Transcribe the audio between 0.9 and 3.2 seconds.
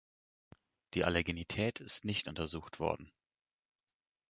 Die Allergenität ist nicht untersucht worden.